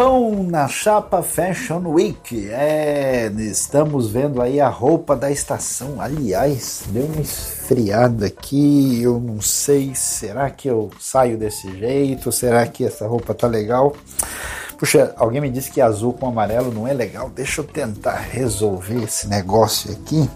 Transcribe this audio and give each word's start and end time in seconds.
Pão 0.00 0.42
na 0.42 0.66
Chapa 0.66 1.22
Fashion 1.22 1.82
Week. 1.86 2.48
É, 2.50 3.30
estamos 3.36 4.08
vendo 4.08 4.40
aí 4.40 4.58
a 4.58 4.66
roupa 4.66 5.14
da 5.14 5.30
estação. 5.30 6.00
Aliás, 6.00 6.84
deu 6.86 7.04
uma 7.04 7.20
esfriada 7.20 8.24
aqui. 8.24 9.02
Eu 9.02 9.20
não 9.20 9.42
sei, 9.42 9.94
será 9.94 10.48
que 10.48 10.68
eu 10.68 10.88
saio 10.98 11.36
desse 11.36 11.70
jeito? 11.76 12.32
Será 12.32 12.66
que 12.66 12.82
essa 12.82 13.06
roupa 13.06 13.34
tá 13.34 13.46
legal? 13.46 13.94
Puxa, 14.78 15.12
alguém 15.18 15.42
me 15.42 15.50
disse 15.50 15.70
que 15.70 15.82
azul 15.82 16.14
com 16.14 16.26
amarelo 16.26 16.72
não 16.72 16.88
é 16.88 16.94
legal. 16.94 17.28
Deixa 17.28 17.60
eu 17.60 17.66
tentar 17.66 18.20
resolver 18.20 19.02
esse 19.02 19.28
negócio 19.28 19.92
aqui 19.92 20.30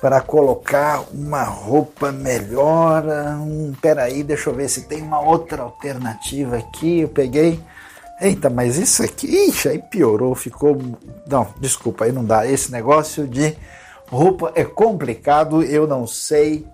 para 0.00 0.22
colocar 0.22 1.04
uma 1.12 1.42
roupa 1.42 2.10
melhor. 2.10 3.04
Hum, 3.42 3.74
peraí, 3.78 4.22
deixa 4.22 4.48
eu 4.48 4.54
ver 4.54 4.70
se 4.70 4.84
tem 4.84 5.02
uma 5.02 5.20
outra 5.20 5.60
alternativa 5.64 6.56
aqui. 6.56 7.00
Eu 7.00 7.08
peguei 7.08 7.60
Eita, 8.20 8.48
mas 8.48 8.78
isso 8.78 9.02
aqui, 9.02 9.26
ixi, 9.26 9.68
aí 9.68 9.78
piorou, 9.78 10.34
ficou. 10.34 10.78
Não, 11.28 11.48
desculpa, 11.60 12.06
aí 12.06 12.12
não 12.12 12.24
dá. 12.24 12.46
Esse 12.46 12.72
negócio 12.72 13.26
de 13.26 13.54
roupa 14.08 14.52
é 14.54 14.64
complicado, 14.64 15.62
eu 15.62 15.86
não 15.86 16.06
sei 16.06 16.66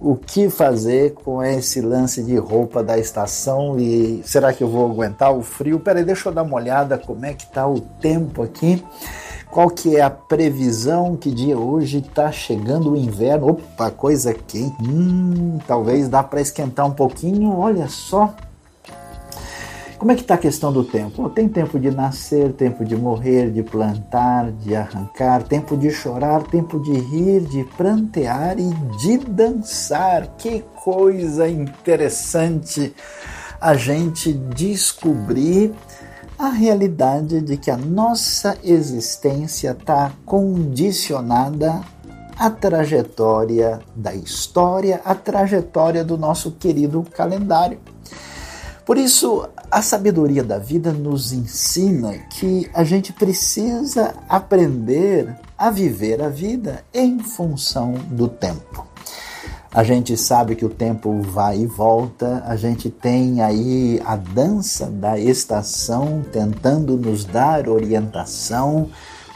o 0.00 0.14
que 0.14 0.48
fazer 0.48 1.14
com 1.14 1.42
esse 1.42 1.80
lance 1.80 2.22
de 2.22 2.36
roupa 2.36 2.84
da 2.84 2.96
estação 2.96 3.78
e 3.78 4.22
será 4.24 4.52
que 4.52 4.62
eu 4.62 4.68
vou 4.68 4.88
aguentar 4.88 5.32
o 5.32 5.42
frio? 5.42 5.80
Peraí, 5.80 6.04
deixa 6.04 6.28
eu 6.28 6.32
dar 6.32 6.44
uma 6.44 6.54
olhada 6.54 6.96
como 6.96 7.26
é 7.26 7.34
que 7.34 7.46
tá 7.46 7.66
o 7.66 7.80
tempo 7.80 8.42
aqui. 8.42 8.84
Qual 9.50 9.70
que 9.70 9.96
é 9.96 10.02
a 10.02 10.10
previsão? 10.10 11.16
Que 11.16 11.32
dia 11.32 11.58
hoje 11.58 11.98
está 11.98 12.30
chegando 12.30 12.92
o 12.92 12.96
inverno? 12.96 13.48
Opa, 13.48 13.90
coisa 13.90 14.32
quente. 14.32 14.76
Hum, 14.80 15.58
talvez 15.66 16.08
dá 16.08 16.22
para 16.22 16.40
esquentar 16.40 16.86
um 16.86 16.92
pouquinho. 16.92 17.56
Olha 17.56 17.88
só, 17.88 18.34
como 19.98 20.12
é 20.12 20.14
que 20.14 20.20
está 20.20 20.34
a 20.34 20.38
questão 20.38 20.72
do 20.72 20.84
tempo? 20.84 21.28
Tem 21.30 21.48
tempo 21.48 21.78
de 21.78 21.90
nascer, 21.90 22.52
tempo 22.52 22.84
de 22.84 22.94
morrer, 22.94 23.50
de 23.50 23.64
plantar, 23.64 24.52
de 24.52 24.76
arrancar, 24.76 25.42
tempo 25.42 25.76
de 25.76 25.90
chorar, 25.90 26.44
tempo 26.44 26.80
de 26.80 26.92
rir, 26.92 27.40
de 27.40 27.64
prantear 27.76 28.56
e 28.60 28.70
de 28.96 29.18
dançar. 29.18 30.28
Que 30.38 30.64
coisa 30.84 31.48
interessante 31.48 32.94
a 33.60 33.74
gente 33.74 34.32
descobrir 34.32 35.74
a 36.38 36.48
realidade 36.48 37.40
de 37.40 37.56
que 37.56 37.68
a 37.68 37.76
nossa 37.76 38.56
existência 38.62 39.72
está 39.72 40.12
condicionada 40.24 41.80
à 42.38 42.48
trajetória 42.48 43.80
da 43.96 44.14
história, 44.14 45.00
à 45.04 45.16
trajetória 45.16 46.04
do 46.04 46.16
nosso 46.16 46.52
querido 46.52 47.04
calendário. 47.12 47.80
Por 48.88 48.96
isso, 48.96 49.46
a 49.70 49.82
sabedoria 49.82 50.42
da 50.42 50.56
vida 50.56 50.92
nos 50.92 51.30
ensina 51.30 52.14
que 52.30 52.70
a 52.72 52.82
gente 52.84 53.12
precisa 53.12 54.14
aprender 54.26 55.36
a 55.58 55.70
viver 55.70 56.22
a 56.22 56.30
vida 56.30 56.82
em 56.94 57.18
função 57.18 57.92
do 58.10 58.28
tempo. 58.28 58.86
A 59.74 59.84
gente 59.84 60.16
sabe 60.16 60.56
que 60.56 60.64
o 60.64 60.70
tempo 60.70 61.20
vai 61.20 61.58
e 61.58 61.66
volta, 61.66 62.42
a 62.46 62.56
gente 62.56 62.88
tem 62.88 63.42
aí 63.42 64.00
a 64.06 64.16
dança 64.16 64.86
da 64.86 65.18
estação 65.18 66.24
tentando 66.32 66.96
nos 66.96 67.26
dar 67.26 67.68
orientação 67.68 68.88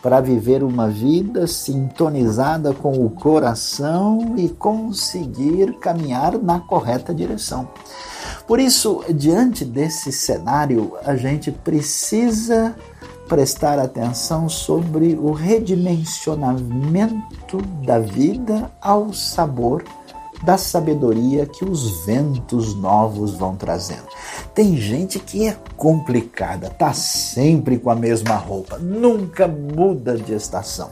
para 0.03 0.19
viver 0.23 0.63
uma 0.65 0.89
vida 0.89 1.47
sintonizada 1.47 2.73
com 2.73 3.05
o 3.05 3.11
coração 3.11 4.35
e 4.39 4.49
conseguir 4.49 5.79
caminhar 5.79 6.39
na 6.39 6.59
correta 6.59 7.15
direção. 7.15 7.69
Por 8.47 8.61
isso, 8.61 9.03
diante 9.11 9.65
desse 9.65 10.13
cenário, 10.13 10.97
a 11.05 11.17
gente 11.17 11.51
precisa 11.51 12.77
prestar 13.29 13.79
atenção 13.79 14.49
sobre 14.49 15.15
o 15.15 15.33
redimensionamento 15.33 17.59
da 17.85 17.99
vida 17.99 18.71
ao 18.81 19.13
sabor 19.13 19.85
da 20.43 20.59
sabedoria 20.59 21.47
que 21.47 21.65
os 21.65 22.05
ventos 22.05 22.75
novos 22.75 23.35
vão 23.35 23.55
trazendo. 23.55 24.09
Tem 24.55 24.77
gente 24.77 25.21
que 25.21 25.47
é 25.47 25.57
complicada, 25.77 26.69
tá 26.69 26.93
sempre 26.93 27.79
com 27.79 27.91
a 27.91 27.95
mesma 27.95 28.35
roupa, 28.35 28.77
nunca 28.79 29.47
muda 29.47 30.17
de 30.17 30.35
estação 30.35 30.91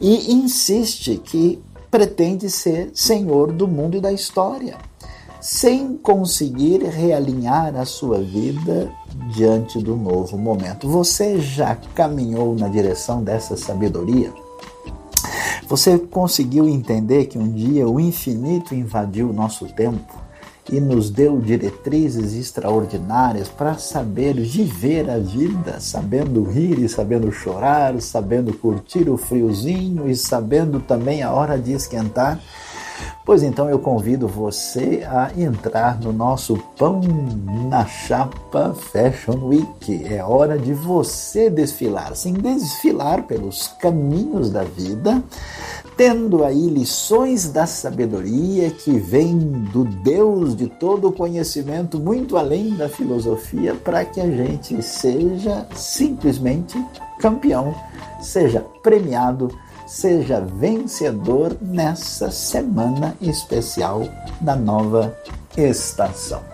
e 0.00 0.32
insiste 0.32 1.18
que 1.18 1.62
pretende 1.90 2.48
ser 2.50 2.90
senhor 2.94 3.52
do 3.52 3.68
mundo 3.68 3.98
e 3.98 4.00
da 4.00 4.10
história 4.10 4.78
sem 5.42 5.96
conseguir 5.96 6.84
realinhar 6.84 7.74
a 7.74 7.84
sua 7.84 8.22
vida 8.22 8.92
diante 9.34 9.80
do 9.80 9.96
novo 9.96 10.38
momento. 10.38 10.88
Você 10.88 11.40
já 11.40 11.74
caminhou 11.96 12.54
na 12.54 12.68
direção 12.68 13.24
dessa 13.24 13.56
sabedoria? 13.56 14.32
Você 15.66 15.98
conseguiu 15.98 16.68
entender 16.68 17.26
que 17.26 17.36
um 17.36 17.50
dia 17.50 17.88
o 17.88 17.98
infinito 17.98 18.72
invadiu 18.72 19.30
o 19.30 19.32
nosso 19.32 19.66
tempo 19.66 20.22
e 20.70 20.78
nos 20.78 21.10
deu 21.10 21.40
diretrizes 21.40 22.34
extraordinárias 22.34 23.48
para 23.48 23.76
saber 23.78 24.34
viver 24.34 25.10
a 25.10 25.18
vida, 25.18 25.80
sabendo 25.80 26.44
rir 26.44 26.78
e 26.78 26.88
sabendo 26.88 27.32
chorar, 27.32 28.00
sabendo 28.00 28.52
curtir 28.52 29.08
o 29.08 29.16
friozinho 29.16 30.08
e 30.08 30.14
sabendo 30.14 30.78
também 30.78 31.20
a 31.24 31.32
hora 31.32 31.58
de 31.58 31.72
esquentar? 31.72 32.40
Pois 33.24 33.42
então 33.42 33.70
eu 33.70 33.78
convido 33.78 34.26
você 34.26 35.06
a 35.08 35.30
entrar 35.38 36.00
no 36.00 36.12
nosso 36.12 36.56
Pão 36.76 37.00
na 37.68 37.86
Chapa 37.86 38.74
Fashion 38.74 39.46
Week. 39.46 40.04
É 40.12 40.24
hora 40.24 40.58
de 40.58 40.74
você 40.74 41.48
desfilar, 41.48 42.16
sim, 42.16 42.32
desfilar 42.32 43.22
pelos 43.22 43.68
caminhos 43.80 44.50
da 44.50 44.64
vida, 44.64 45.22
tendo 45.96 46.44
aí 46.44 46.68
lições 46.68 47.48
da 47.48 47.64
sabedoria 47.64 48.70
que 48.70 48.98
vem 48.98 49.38
do 49.38 49.84
Deus 49.84 50.56
de 50.56 50.66
todo 50.66 51.08
o 51.08 51.12
conhecimento, 51.12 52.00
muito 52.00 52.36
além 52.36 52.74
da 52.74 52.88
filosofia, 52.88 53.74
para 53.74 54.04
que 54.04 54.20
a 54.20 54.28
gente 54.28 54.82
seja 54.82 55.66
simplesmente 55.76 56.76
campeão, 57.20 57.72
seja 58.20 58.60
premiado 58.82 59.48
seja 59.92 60.40
vencedor 60.40 61.54
nessa 61.60 62.30
semana 62.30 63.14
especial 63.20 64.08
da 64.40 64.56
nova 64.56 65.14
estação. 65.54 66.51